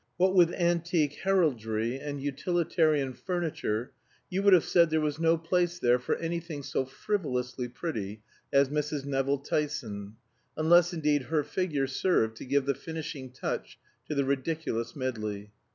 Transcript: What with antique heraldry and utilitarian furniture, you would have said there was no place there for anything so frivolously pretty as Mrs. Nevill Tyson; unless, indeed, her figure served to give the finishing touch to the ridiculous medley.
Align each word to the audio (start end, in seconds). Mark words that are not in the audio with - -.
What 0.17 0.33
with 0.33 0.51
antique 0.53 1.13
heraldry 1.23 1.99
and 1.99 2.19
utilitarian 2.23 3.13
furniture, 3.13 3.91
you 4.31 4.41
would 4.41 4.53
have 4.53 4.63
said 4.63 4.89
there 4.89 4.99
was 4.99 5.19
no 5.19 5.37
place 5.37 5.77
there 5.77 5.99
for 5.99 6.15
anything 6.15 6.63
so 6.63 6.85
frivolously 6.85 7.67
pretty 7.67 8.23
as 8.51 8.69
Mrs. 8.69 9.05
Nevill 9.05 9.37
Tyson; 9.37 10.15
unless, 10.57 10.91
indeed, 10.91 11.25
her 11.29 11.43
figure 11.43 11.85
served 11.85 12.35
to 12.37 12.45
give 12.45 12.65
the 12.65 12.73
finishing 12.73 13.29
touch 13.31 13.77
to 14.07 14.15
the 14.15 14.25
ridiculous 14.25 14.95
medley. 14.95 15.51